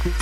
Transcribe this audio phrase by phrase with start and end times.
[0.00, 0.14] Recording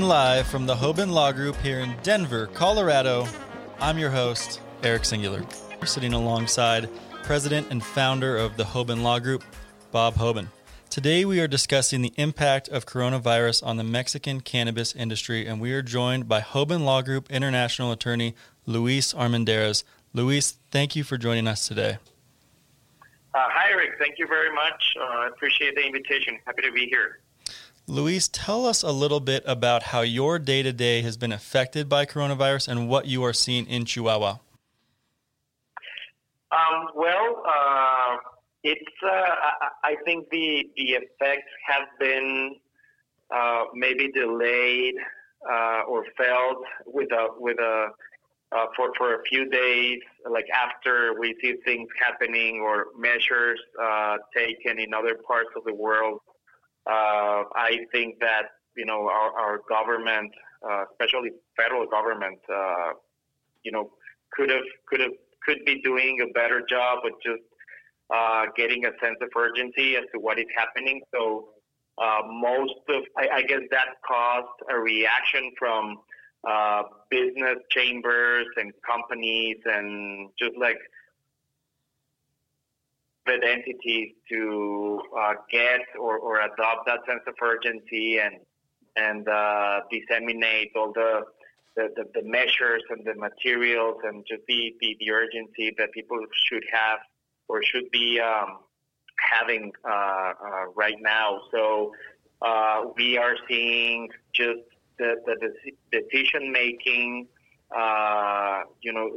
[0.00, 3.28] live from the Hoban Law Group here in Denver, Colorado,
[3.78, 5.44] I'm your host, Eric Singular.
[5.78, 6.88] We're sitting alongside
[7.24, 9.44] President and founder of the Hoban Law Group,
[9.90, 10.48] Bob Hoban.
[10.88, 15.74] Today we are discussing the impact of coronavirus on the Mexican cannabis industry, and we
[15.74, 18.34] are joined by Hoban Law Group International Attorney
[18.64, 19.84] Luis Armendáriz.
[20.18, 21.96] Luis, thank you for joining us today.
[23.32, 23.90] Uh, hi, Eric.
[24.00, 24.96] Thank you very much.
[25.00, 26.40] Uh, I uh, appreciate the invitation.
[26.44, 27.20] Happy to be here.
[27.86, 31.88] Luis, tell us a little bit about how your day to day has been affected
[31.88, 34.38] by coronavirus and what you are seeing in Chihuahua.
[36.50, 38.16] Um, well, uh,
[38.64, 38.82] it's.
[39.06, 39.36] Uh,
[39.84, 42.56] I think the the effects have been
[43.32, 44.96] uh, maybe delayed
[45.48, 47.90] uh, or felt with a with a
[48.52, 54.16] uh, for for a few days, like after we see things happening or measures uh,
[54.36, 56.20] taken in other parts of the world
[56.88, 60.32] uh, I think that you know our, our government,
[60.68, 62.92] uh, especially federal government, uh,
[63.62, 63.90] you know,
[64.32, 65.12] could have could have
[65.44, 67.42] could be doing a better job with just
[68.14, 71.02] uh, getting a sense of urgency as to what is happening.
[71.12, 71.48] So
[72.30, 75.98] most of I, I guess that caused a reaction from
[76.46, 80.78] uh, business chambers and companies and just like
[83.28, 88.36] private entities to uh, get or, or adopt that sense of urgency and
[88.96, 91.22] and uh, disseminate all the,
[91.76, 96.18] the, the, the, measures and the materials and just the, the, the, urgency that people
[96.46, 96.98] should have
[97.46, 98.58] or should be um,
[99.20, 101.40] having uh, uh right now.
[101.52, 101.92] So
[102.42, 104.66] uh, we are seeing just
[104.98, 107.26] the, the decision making,
[107.76, 109.10] uh, you know,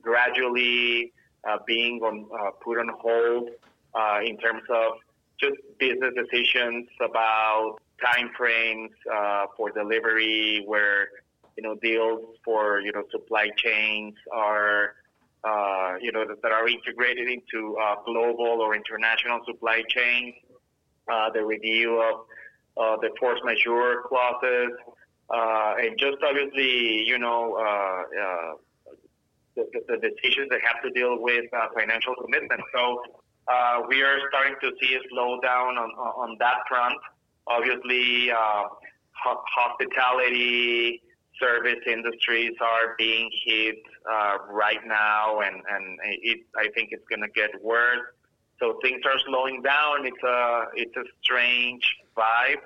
[0.00, 1.12] gradually
[1.48, 3.50] uh, being on uh, put on hold
[3.94, 4.92] uh, in terms of
[5.38, 11.08] just business decisions about time frames uh, for delivery, where
[11.56, 14.94] you know deals for you know supply chains are
[15.44, 20.34] uh, you know that, that, are integrated into uh, global or international supply chains.
[21.34, 24.72] the review of the force majeure clauses,
[25.30, 27.56] and just obviously you know
[29.56, 32.60] the, the, decisions that have to deal with uh, financial commitment.
[32.74, 33.02] So
[33.48, 36.96] uh, we are starting to see a slowdown on, on that front.
[37.46, 38.64] Obviously, uh,
[39.14, 41.02] hospitality,
[41.40, 43.76] service industries are being hit
[44.10, 48.00] uh, right now, and, and it, I think it's going to get worse.
[48.60, 50.06] So things are slowing down.
[50.06, 51.82] It's a it's a strange
[52.14, 52.60] vibe.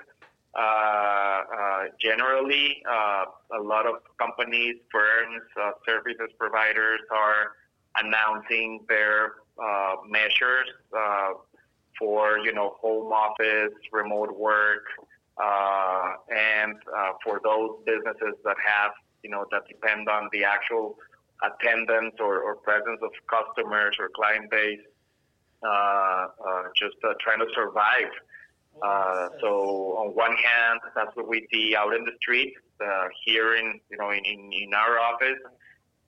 [0.57, 3.25] Uh, uh, generally, uh,
[3.59, 5.43] a lot of companies, firms,
[5.87, 7.53] services providers are
[7.97, 9.33] announcing their
[10.09, 10.69] measures
[11.99, 14.85] for you know home office, remote work,
[16.31, 16.75] and
[17.25, 18.93] for those businesses that have
[19.23, 20.97] you know that depend on the actual
[21.43, 24.81] attendance or, or presence of customers or client base,
[25.63, 28.13] uh, uh, just uh, trying to survive
[28.83, 32.55] uh, so on one hand, that's what we see out in the street
[32.85, 35.39] uh, here in you know in, in, our office,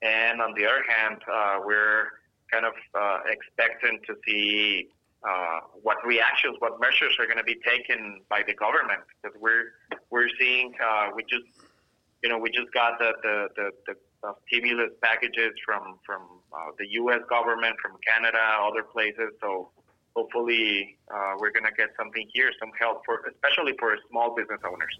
[0.01, 2.07] and on the other hand, uh, we're
[2.51, 4.89] kind of uh, expecting to see
[5.27, 9.71] uh, what reactions, what measures are going to be taken by the government because we're
[10.09, 11.45] we're seeing uh, we just
[12.21, 13.47] you know we just got the the,
[13.87, 16.21] the, the stimulus packages from from
[16.79, 17.21] the U.S.
[17.29, 19.69] government, from Canada, other places, so
[20.17, 24.59] hopefully uh, we're going to get something here, some help for, especially for small business
[24.65, 24.99] owners.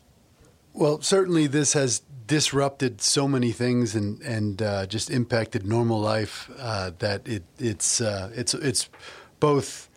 [0.74, 6.52] Well, certainly this has disrupted so many things and and uh, just impacted normal life
[6.60, 8.90] uh, that it it's uh, it's it's
[9.40, 9.90] both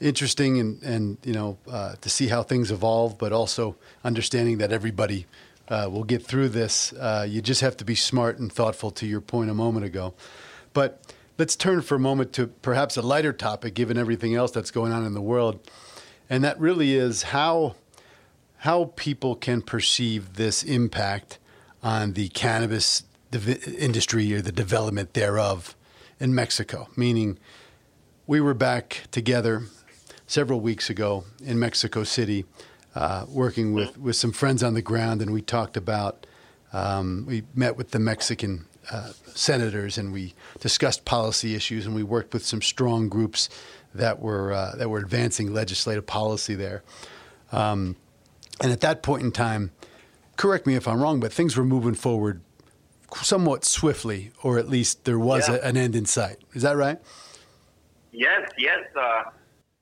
[0.00, 3.74] interesting and and you know uh, to see how things evolve, but also
[4.04, 5.26] understanding that everybody
[5.68, 6.92] uh, will get through this.
[7.26, 8.92] you just have to be smart and thoughtful.
[8.92, 10.14] To your point a moment ago,
[10.72, 11.02] but
[11.38, 14.90] Let's turn for a moment to perhaps a lighter topic, given everything else that's going
[14.90, 15.60] on in the world,
[16.28, 17.76] and that really is how
[18.62, 21.38] how people can perceive this impact
[21.80, 23.04] on the cannabis
[23.78, 25.76] industry or the development thereof
[26.18, 26.88] in Mexico.
[26.96, 27.38] Meaning,
[28.26, 29.62] we were back together
[30.26, 32.46] several weeks ago in Mexico City,
[32.96, 36.26] uh, working with, with some friends on the ground, and we talked about.
[36.72, 42.02] Um, we met with the Mexican uh, senators, and we discussed policy issues, and we
[42.02, 43.48] worked with some strong groups
[43.94, 46.82] that were uh, that were advancing legislative policy there.
[47.52, 47.96] Um,
[48.60, 49.70] and at that point in time,
[50.36, 52.40] correct me if I'm wrong, but things were moving forward
[53.22, 55.56] somewhat swiftly, or at least there was Yeah.
[55.56, 56.38] a, an end in sight.
[56.54, 56.98] Is that right?
[58.12, 58.80] Yes, yes.
[58.98, 59.22] Uh,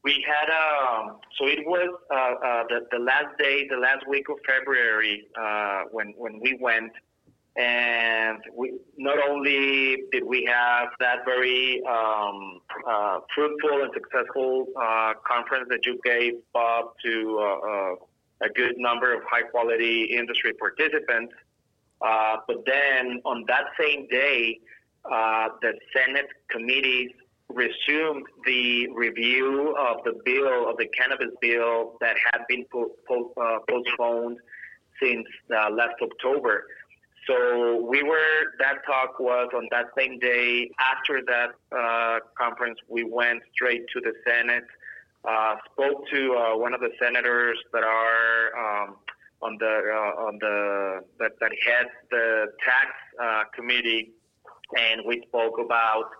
[0.04, 4.28] we had um, so it was uh, uh, the the last day, the last week
[4.28, 6.92] of February uh, when when we went,
[7.56, 15.14] and we not only did we have that very um, uh, fruitful and successful uh,
[15.26, 17.94] conference that you gave Bob to uh, uh,
[18.42, 21.32] a good number of high quality industry participants,
[22.02, 24.58] uh, but then on that same day,
[25.10, 27.10] uh, the Senate committees
[27.48, 33.32] resumed the review of the bill of the cannabis bill that had been po- po-
[33.66, 34.36] postponed
[35.00, 36.64] since last October.
[37.26, 40.70] So we were that talk was on that same day.
[40.78, 44.66] After that uh, conference, we went straight to the Senate,
[45.28, 48.96] uh, spoke to uh, one of the senators that are um,
[49.42, 52.90] on the uh, on the that, that heads the tax
[53.20, 54.12] uh, committee,
[54.78, 56.10] and we spoke about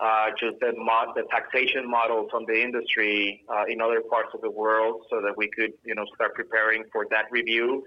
[0.00, 4.50] uh, just the, mod, the taxation models on the industry in other parts of the
[4.50, 7.84] world, so that we could you know start preparing for that review.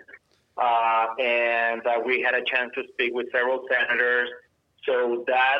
[0.57, 4.29] Uh, and uh, we had a chance to speak with several senators.
[4.85, 5.59] So that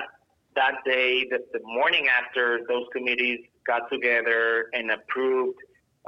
[0.56, 5.58] that day, the, the morning after, those committees got together and approved,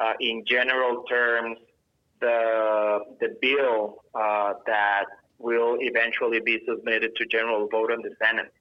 [0.02, 1.58] uh, in general terms,
[2.20, 5.06] the the bill uh, that
[5.40, 8.52] will eventually be submitted to general vote on the Senate.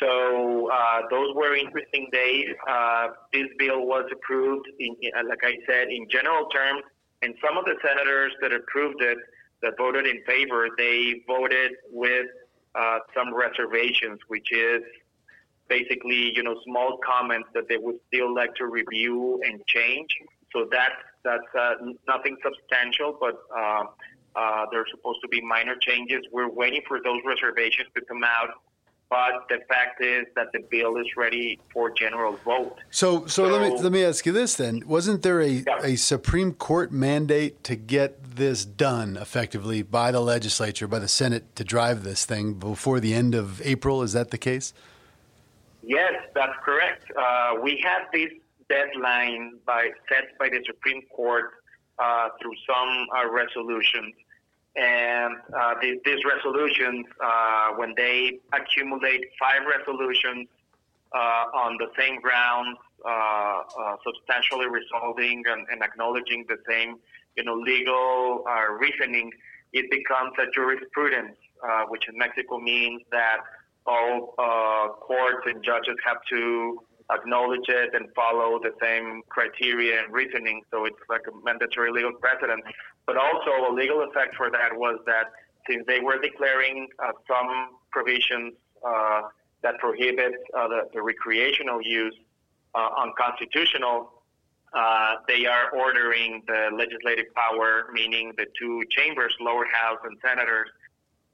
[0.00, 2.54] So uh, those were interesting days.
[2.68, 6.82] Uh, this bill was approved, in, in, like I said, in general terms,
[7.22, 9.18] and some of the senators that approved it,
[9.62, 12.26] that voted in favor, they voted with
[12.74, 14.82] uh, some reservations, which is
[15.68, 20.08] basically, you know, small comments that they would still like to review and change.
[20.52, 20.94] So that's
[21.24, 21.74] that's uh,
[22.06, 23.84] nothing substantial, but uh,
[24.36, 26.24] uh, there's supposed to be minor changes.
[26.32, 28.50] We're waiting for those reservations to come out.
[29.10, 32.76] But the fact is that the bill is ready for general vote.
[32.90, 35.78] So, so, let me let me ask you this then: Wasn't there a, Yeah.
[35.82, 41.56] a Supreme Court mandate to get this done effectively by the legislature, by the Senate,
[41.56, 44.02] to drive this thing before the end of April?
[44.02, 44.74] Is that the case?
[45.82, 47.04] Yes, that's correct.
[47.16, 48.30] Uh, we had this
[48.68, 51.46] deadline by set by the Supreme Court
[51.98, 54.12] uh, through some uh, resolutions,
[54.76, 60.46] and uh, these, these resolutions, uh, when they accumulate five resolutions
[61.12, 66.96] uh, on the same grounds, uh, uh, substantially resolving and, and acknowledging the same,
[67.36, 68.44] you know, legal
[68.78, 69.30] reasoning,
[69.72, 71.36] it becomes a jurisprudence,
[71.88, 73.38] which in Mexico means that
[73.86, 74.34] all
[75.00, 76.78] courts and judges have to
[77.10, 80.60] acknowledge it and follow the same criteria and reasoning.
[80.70, 82.62] So it's like a mandatory legal precedent.
[83.08, 85.32] But also a legal effect for that was that
[85.66, 88.52] since they were declaring uh, some provisions
[88.86, 89.22] uh,
[89.62, 92.14] that prohibit uh, the, the recreational use
[92.74, 94.12] uh, unconstitutional,
[94.74, 100.68] uh, they are ordering the legislative power, meaning the two chambers, lower house and senators,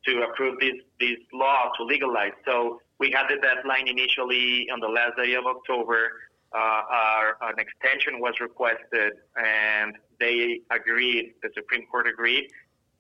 [0.06, 2.36] to approve this this law to legalize.
[2.46, 6.12] So we had the deadline initially on the last day of October.
[6.54, 11.34] Uh, our, an extension was requested, and they agreed.
[11.42, 12.48] The Supreme Court agreed.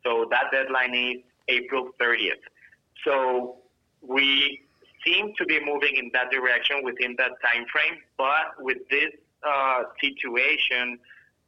[0.04, 1.16] So that deadline is
[1.48, 2.42] April 30th.
[3.04, 3.56] So
[4.02, 4.60] we
[5.04, 8.00] seem to be moving in that direction within that time frame.
[8.18, 9.10] But with this
[9.46, 10.98] uh, situation,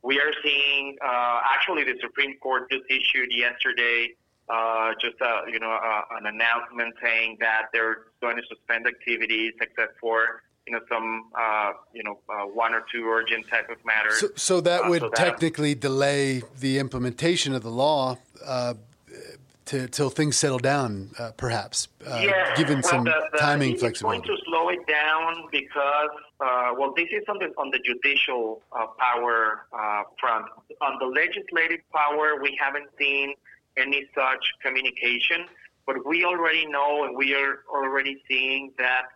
[0.03, 4.15] we are seeing uh, actually the Supreme Court just issued yesterday
[4.49, 9.53] uh, just uh, you know uh, an announcement saying that they're going to suspend activities
[9.61, 13.77] except for you know some uh, you know uh, one or two urgent type of
[13.85, 14.19] matters.
[14.21, 18.75] So, so that Uh, would so that- technically delay the implementation of the law uh,
[19.67, 23.73] to, till things settle down, uh, perhaps, uh, yeah, given well, some the, the, timing
[23.73, 24.21] it's flexibility.
[24.25, 28.63] going to slow it down because, uh, well, this is on the on the judicial
[28.73, 30.47] uh, power uh, front.
[30.83, 33.35] On the legislative power, we haven't seen
[33.77, 35.47] any such communication,
[35.85, 39.07] but we already know and we are already seeing that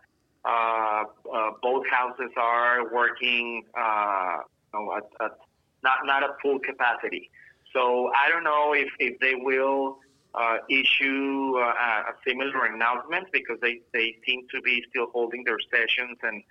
[0.43, 4.37] uh, uh, both houses are working uh,
[4.73, 5.37] you know, at, at
[5.83, 7.29] not not at full capacity.
[7.73, 9.99] So I don't know if, if they will
[10.33, 15.59] uh, issue uh, a similar announcement because they, they seem to be still holding their
[15.71, 16.43] sessions and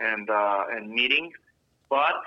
[0.00, 1.32] and and meetings.
[1.88, 2.20] But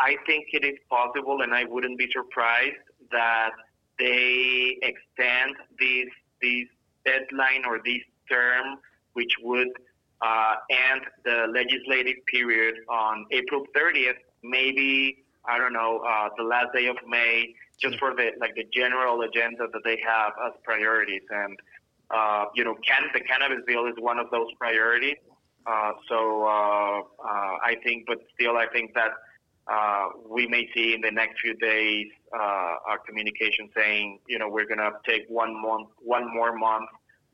[0.00, 2.76] I think it is possible, and I wouldn't be surprised
[3.10, 3.50] that
[3.98, 6.08] they extend this
[6.40, 6.66] this
[7.04, 8.78] deadline or this term,
[9.14, 9.68] which would
[10.20, 16.68] uh, end the legislative period on April 30th, maybe I don't know uh, the last
[16.74, 21.22] day of May, just for the like the general agenda that they have as priorities.
[21.30, 21.58] And
[22.10, 25.16] uh, you know, can, the cannabis bill is one of those priorities.
[25.66, 29.10] Uh, so uh, uh, I think, but still, I think that
[29.70, 34.48] uh, we may see in the next few days uh, our communication saying, you know,
[34.48, 36.88] we're going to take one month, one more month,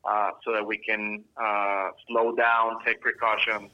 [0.09, 3.71] uh, so that we can uh, slow down, take precautions,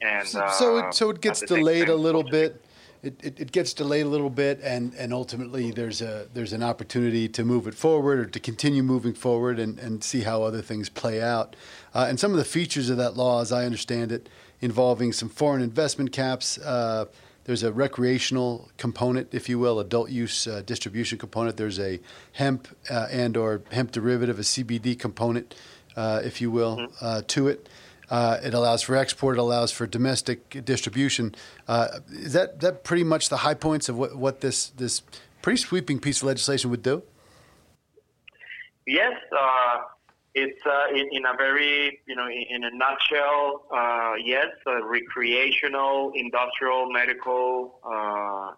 [0.00, 2.64] and So, so uh, it so it gets delayed a little bit.
[3.00, 6.64] It, it, it gets delayed a little bit, and, and ultimately there's a there's an
[6.64, 10.62] opportunity to move it forward or to continue moving forward and, and see how other
[10.62, 11.54] things play out.
[11.94, 14.28] Uh, and some of the features of that law, as I understand it,
[14.60, 16.58] involving some foreign investment caps.
[17.48, 21.56] There's a recreational component, if you will, adult use uh, distribution component.
[21.56, 21.98] There's a
[22.32, 25.54] hemp uh, and or hemp derivative, a CBD component,
[25.96, 27.66] uh, if you will, uh, to it.
[28.10, 29.38] Uh, it allows for export.
[29.38, 31.34] It allows for domestic distribution.
[31.66, 35.00] Uh, is that that pretty much the high points of what, what this this
[35.40, 37.02] pretty sweeping piece of legislation would do?
[38.86, 39.84] Yes, uh,
[40.40, 44.46] it's uh, in, in a very, you know, in, in a nutshell, uh, yes,
[44.84, 48.52] recreational, industrial, medical, uh,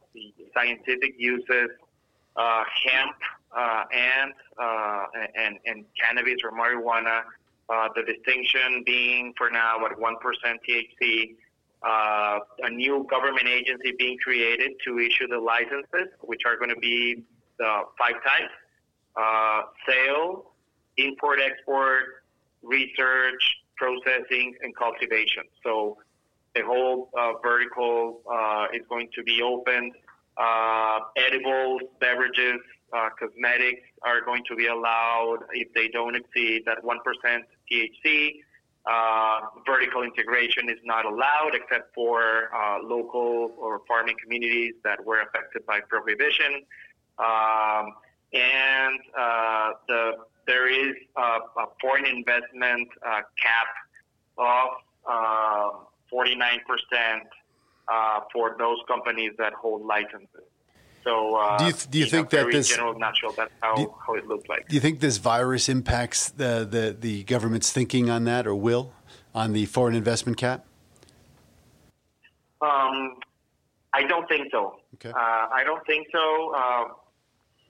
[0.54, 1.70] scientific uses,
[2.36, 3.16] uh, hemp,
[3.56, 4.32] uh, and,
[5.36, 7.22] and, and cannabis or marijuana.
[7.94, 10.14] The distinction being for now at 1%
[10.68, 11.34] THC,
[11.84, 17.22] a new government agency being created to issue the licenses, which are going to be
[17.58, 18.52] five types
[19.88, 20.49] sale,
[21.06, 22.22] import, export,
[22.62, 23.42] research,
[23.76, 25.44] processing, and cultivation.
[25.64, 25.98] So
[26.54, 29.92] the whole uh, vertical uh, is going to be opened.
[30.36, 32.60] Uh, edibles, beverages,
[32.92, 36.96] uh, cosmetics are going to be allowed if they don't exceed that 1%
[37.70, 38.30] THC.
[38.86, 45.20] Uh, vertical integration is not allowed except for uh, local or farming communities that were
[45.20, 46.62] affected by prohibition.
[47.18, 47.92] Um,
[48.32, 48.98] and
[49.88, 50.12] the
[50.46, 53.66] there is a, a foreign investment uh, cap
[54.38, 54.68] of
[55.08, 55.70] uh,
[56.12, 56.58] 49%
[57.92, 60.28] uh, for those companies that hold licenses.
[61.02, 63.76] So, uh, Do you do you a think that very this- general nutshell, that's how,
[63.78, 64.68] you- how it looks like.
[64.68, 68.92] Do you think this virus impacts the, the, the government's thinking on that, or will,
[69.34, 70.66] on the foreign investment cap?
[72.60, 73.16] Um,
[73.94, 74.76] I don't think so.
[74.96, 75.08] Okay.
[75.10, 76.52] Uh, I don't think so.
[76.54, 76.84] Uh,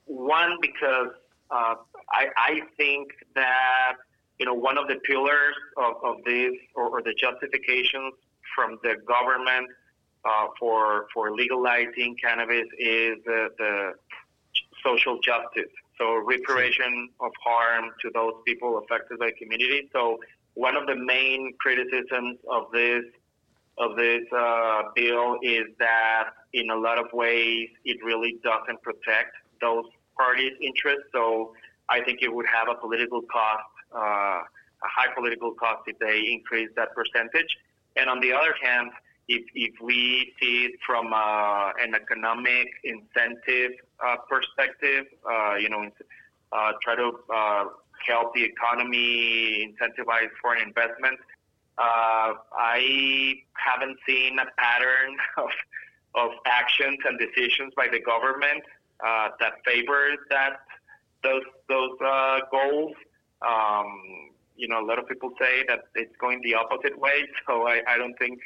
[0.06, 1.08] one because
[1.52, 3.94] I, I think that
[4.38, 8.14] you know one of the pillars of, of this or, or the justifications
[8.54, 9.68] from the government
[10.24, 13.92] uh, for for legalizing cannabis is the, the
[14.84, 15.72] social justice.
[15.98, 19.88] So reparation of harm to those people affected by community.
[19.92, 20.18] So
[20.54, 23.04] one of the main criticisms of this
[23.78, 29.36] of this uh, bill is that in a lot of ways it really doesn't protect
[29.60, 29.84] those
[30.20, 31.08] parties' interests.
[31.12, 31.54] So
[31.88, 34.40] I think it would have a political cost, uh,
[34.86, 37.50] a high political cost if they increase that percentage.
[37.96, 38.90] And on the other hand,
[39.28, 43.72] if, if we see it from uh, an economic incentive
[44.04, 45.88] uh, perspective, uh, you know,
[46.52, 47.64] uh, try to uh,
[48.06, 51.18] help the economy, incentivize foreign investment,
[51.78, 55.50] I haven't seen a pattern of,
[56.14, 58.62] of actions and decisions by the government
[59.04, 60.60] uh, that favor that
[61.22, 62.92] those those uh, goals.
[63.46, 67.24] Um, you know, a lot of people say that it's going the opposite way.
[67.46, 68.38] So I, I don't think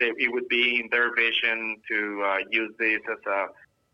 [0.00, 3.46] that it would be in their vision to uh, use this as a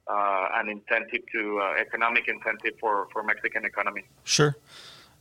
[0.08, 4.02] uh, an incentive to uh, economic incentive for, for Mexican economy.
[4.24, 4.56] Sure.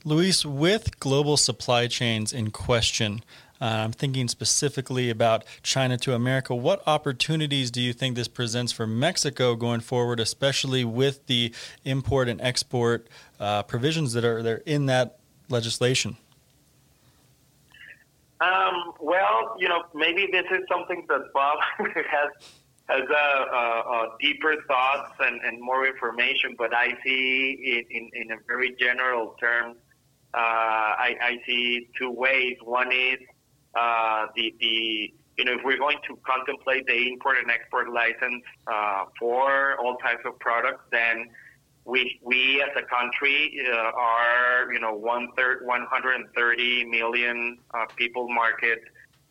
[0.03, 3.23] Luis, with global supply chains in question,
[3.61, 6.53] I'm thinking specifically about China to America.
[6.53, 12.27] What opportunities do you think this presents for Mexico going forward, especially with the import
[12.27, 13.07] and export
[13.39, 15.17] uh, provisions that are there in that
[15.49, 16.17] legislation?
[18.41, 22.29] Um, well, you know, maybe this is something that Bob has
[22.87, 28.11] has a, a, a deeper thoughts and, and more information, but I see it in,
[28.13, 29.71] in a very general term.
[30.33, 32.57] Uh, I, I see two ways.
[32.61, 33.17] One is
[33.75, 38.43] uh, the the you know if we're going to contemplate the import and export license
[38.67, 41.29] uh, for all types of products, then
[41.85, 48.27] we we as a country uh, are you know one third 130 million uh, people
[48.29, 48.79] market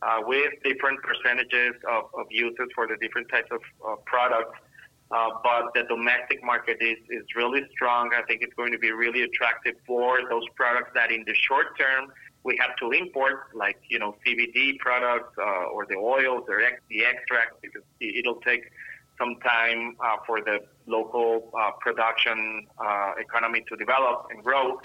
[0.03, 3.61] uh, with different percentages of, of uses for the different types of
[4.05, 4.59] products.
[5.11, 8.11] Uh, but the domestic market is, is really strong.
[8.17, 11.79] I think it's going to be really attractive for those products that in the short
[11.79, 12.11] term
[12.45, 16.83] we have to import, like you know CBD products uh, or the oils or ex-
[16.91, 18.65] the extracts, because it- it'll take
[19.19, 24.81] some time uh, for the local uh, production uh, economy to develop and grow.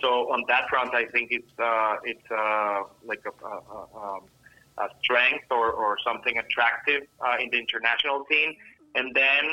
[0.00, 4.20] So on that front, I think it's uh, it's uh, like a, a, a,
[4.78, 7.02] a, strength or, or something attractive
[7.40, 8.56] in the international scene.
[8.94, 9.44] And then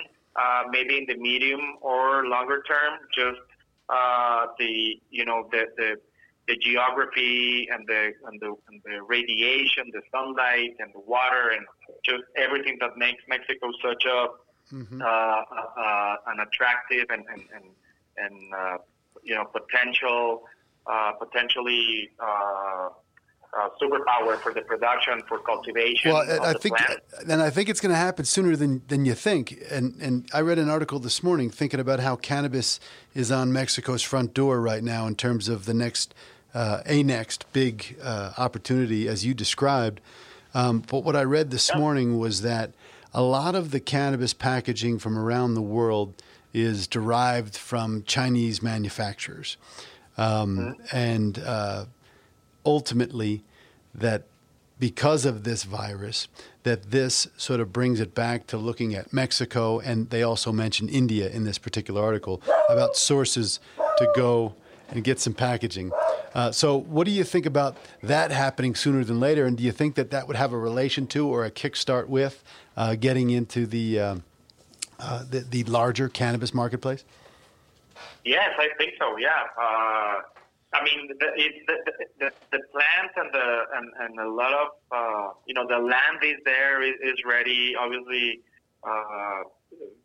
[0.71, 3.39] maybe in the medium or longer term, just
[4.59, 5.97] the you know the, the
[6.49, 11.63] the geography and the and the and the radiation, the sunlight and the water and
[12.03, 14.27] just everything that makes Mexico such a
[14.73, 15.01] mm-hmm.
[15.01, 17.65] uh, uh, an attractive and and and,
[18.17, 18.77] and uh,
[19.23, 20.43] you know potential
[20.87, 22.89] uh, potentially uh,
[23.51, 26.11] uh, superpower for the production for cultivation.
[26.11, 26.99] Well, I think, plant.
[27.27, 29.57] and I think it's going to happen sooner than than you think.
[29.71, 32.79] And and I read an article this morning thinking about how cannabis
[33.13, 36.13] is on Mexico's front door right now in terms of the next
[36.53, 40.01] uh, a next big uh, opportunity, as you described.
[40.53, 42.71] Um, but what I read this morning was that
[43.13, 46.13] a lot of the cannabis packaging from around the world
[46.53, 49.57] is derived from Chinese manufacturers.
[50.17, 50.95] Um, mm-hmm.
[50.95, 51.85] And uh,
[52.65, 53.43] ultimately,
[53.93, 54.23] that
[54.79, 56.27] because of this virus,
[56.63, 60.87] that this sort of brings it back to looking at Mexico, and they also mention
[60.87, 63.59] India in this particular article about sources
[63.97, 64.55] to go
[64.91, 65.91] and get some packaging.
[66.33, 69.45] Uh, so, what do you think about that happening sooner than later?
[69.45, 72.43] And do you think that that would have a relation to or a kickstart with
[72.77, 74.15] uh, getting into the, uh,
[74.99, 77.03] uh the, the larger cannabis marketplace?
[78.23, 79.17] Yes, I think so.
[79.17, 79.29] Yeah.
[79.59, 80.21] Uh,
[80.71, 81.75] I mean, the, it, the,
[82.19, 86.19] the, the plants and the and, and a lot of uh, you know the land
[86.21, 87.75] is there is, is ready.
[87.75, 88.41] Obviously,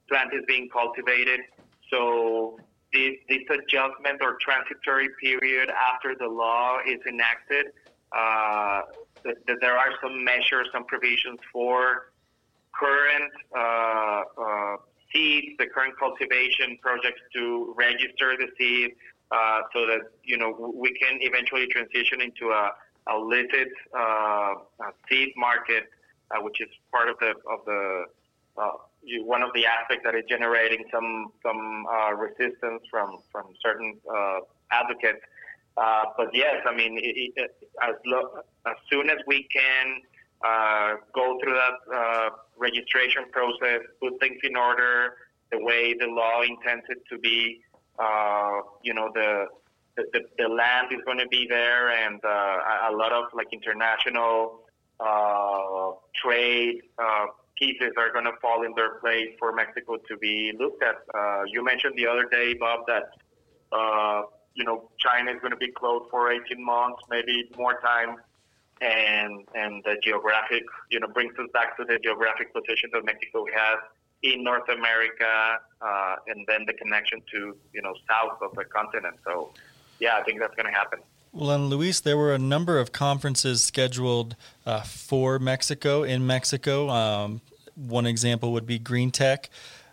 [0.08, 1.40] plant is being cultivated.
[1.90, 2.58] So
[2.94, 7.66] this, this adjustment or transitory period after the law is enacted,
[8.16, 8.82] uh,
[9.24, 12.12] th- th- there are some measures, some provisions for
[12.72, 14.76] current uh, uh,
[15.12, 18.92] seeds, the current cultivation projects to register the seed
[19.30, 22.70] uh, so that you know we can eventually transition into a,
[23.12, 24.54] a licit uh,
[25.08, 25.84] seed market,
[26.30, 28.04] uh, which is part of the of the
[29.04, 33.98] you, one of the aspects that is generating some some uh, resistance from from certain
[34.12, 34.40] uh,
[34.70, 35.20] advocates.
[35.76, 40.00] Uh, but yes, I mean, it, it, as lo- as soon as we can
[40.44, 45.14] uh, go through that uh, registration process, put things in order
[45.50, 47.60] the way the law intends it to be,
[47.98, 49.46] uh, you know, the
[49.96, 54.60] the, the land is going to be there, and a lot of like international
[56.14, 56.82] trade
[57.64, 60.96] pieces are going to fall in their place for Mexico to be looked at.
[61.14, 63.04] Uh, you mentioned the other day, Bob, that
[63.72, 64.22] uh,
[64.54, 68.16] you know China is going to be closed for 18 months, maybe more time,
[68.80, 73.46] and and the geographic, you know, brings us back to the geographic position that Mexico
[73.54, 73.78] has
[74.22, 79.16] in North America, uh, and then the connection to you know south of the continent.
[79.24, 79.50] So,
[80.00, 81.00] yeah, I think that's going to happen.
[81.32, 86.88] Well, and Luis, there were a number of conferences scheduled uh, for Mexico in Mexico.
[86.88, 87.40] Um,
[87.74, 89.50] one example would be Green Tech.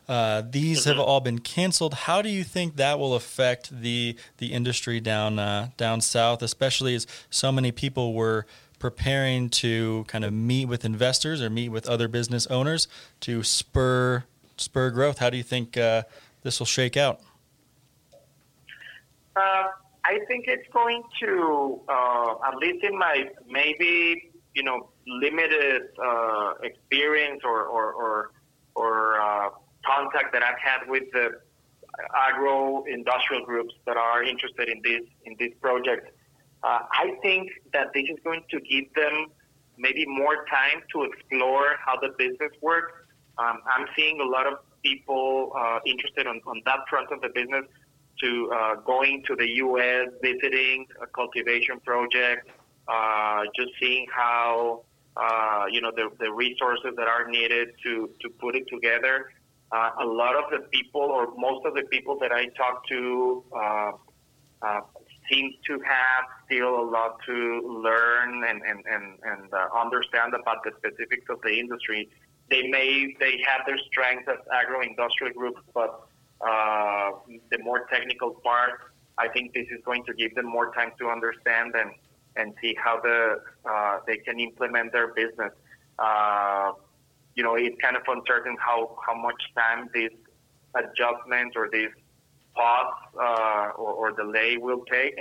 [0.07, 1.05] Uh, these have mm-hmm.
[1.05, 1.93] all been canceled.
[1.93, 6.95] How do you think that will affect the the industry down uh, down south, especially
[6.95, 8.45] as so many people were
[8.77, 12.87] preparing to kind of meet with investors or meet with other business owners
[13.21, 14.25] to spur
[14.57, 15.19] spur growth?
[15.19, 16.03] How do you think uh,
[16.41, 17.21] this will shake out?
[19.35, 19.67] Uh,
[20.03, 26.53] I think it's going to, uh, at least in my maybe you know limited uh,
[26.63, 28.31] experience or or or,
[28.75, 29.49] or uh,
[29.85, 31.39] contact that I've had with the
[32.15, 36.11] agro industrial groups that are interested in this in this project.
[36.63, 39.27] Uh, I think that this is going to give them
[39.77, 42.93] maybe more time to explore how the business works.
[43.37, 47.29] Um, I'm seeing a lot of people uh, interested on, on that front of the
[47.29, 47.65] business
[48.21, 52.49] to uh, going to the U.S., visiting a cultivation project,
[52.87, 54.83] uh, just seeing how
[55.17, 59.31] uh, you know the, the resources that are needed to to put it together.
[59.71, 63.43] Uh, a lot of the people, or most of the people that I talk to,
[63.55, 63.91] uh,
[64.61, 64.81] uh,
[65.31, 70.63] seem to have still a lot to learn and and and, and uh, understand about
[70.63, 72.09] the specifics of the industry.
[72.49, 76.07] They may they have their strengths as agro-industrial groups, but
[76.41, 77.11] uh,
[77.51, 81.07] the more technical part, I think this is going to give them more time to
[81.09, 81.91] understand and,
[82.35, 85.51] and see how the uh, they can implement their business.
[85.99, 86.71] Uh,
[87.35, 90.11] you know, it's kind of uncertain how, how much time this
[90.75, 91.91] adjustment or this
[92.55, 95.17] pause uh, or, or, delay will take,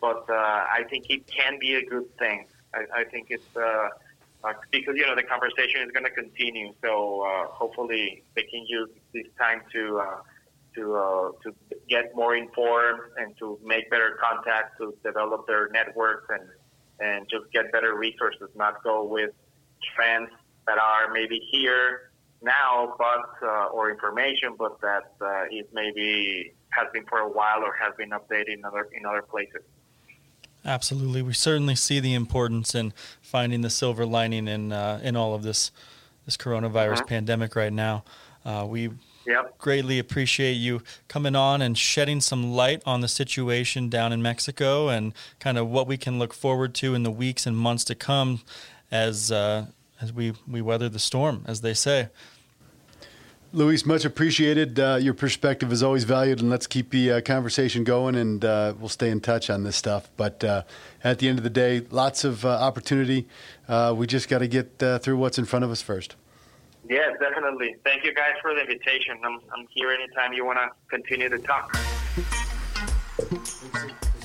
[0.00, 2.46] but uh, I think it can be a good thing.
[2.74, 3.88] I, I think it's uh,
[4.70, 6.72] because you know the conversation is going to continue.
[6.82, 10.00] So hopefully they can use this time to
[10.74, 11.54] to uh, to
[11.88, 16.42] get more informed and to make better contacts to develop their networks and
[17.00, 19.30] and just get better resources, not go with
[19.94, 20.30] trends
[20.66, 22.10] that are maybe here
[22.42, 27.62] now, but uh, or information, but that uh, it maybe has been for a while
[27.62, 29.62] or has been updated in other in other places.
[30.64, 35.34] Absolutely, we certainly see the importance in finding the silver lining in uh, in all
[35.34, 35.70] of this
[36.26, 37.06] this coronavirus uh-huh.
[37.06, 38.04] pandemic right now.
[38.44, 38.90] Uh, we
[39.30, 39.58] yep.
[39.58, 44.88] greatly appreciate you coming on and shedding some light on the situation down in Mexico
[44.88, 47.94] and kind of what we can look forward to in the weeks and months to
[47.94, 48.40] come
[48.90, 49.66] as uh,
[50.00, 52.08] as we we weather the storm, as they say.
[53.52, 54.78] Luis, much appreciated.
[54.78, 58.74] Uh, your perspective is always valued, and let's keep the uh, conversation going, and uh,
[58.78, 60.08] we'll stay in touch on this stuff.
[60.16, 60.62] But uh,
[61.02, 63.26] at the end of the day, lots of uh, opportunity.
[63.68, 66.14] Uh, we just got to get through what's in front of us first.
[66.90, 67.76] Yes, definitely.
[67.84, 69.16] Thank you guys for the invitation.
[69.22, 71.72] I'm, I'm here anytime you want to continue to talk.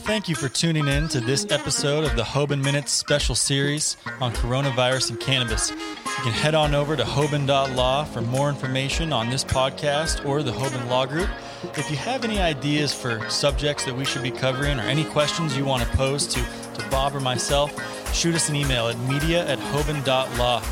[0.01, 4.34] Thank you for tuning in to this episode of the Hoban Minutes special series on
[4.34, 5.69] coronavirus and cannabis.
[5.69, 10.51] You can head on over to Hoban.law for more information on this podcast or the
[10.51, 11.30] Hoban Law Group.
[11.78, 15.56] If you have any ideas for subjects that we should be covering or any questions
[15.56, 17.71] you want to pose to, to Bob or myself,
[18.15, 20.63] shoot us an email at media at Hoban.law.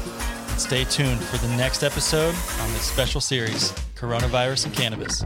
[0.57, 5.23] Stay tuned for the next episode on this special series, Coronavirus and Cannabis.